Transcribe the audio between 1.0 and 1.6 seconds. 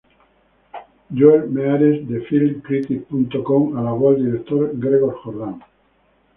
Joel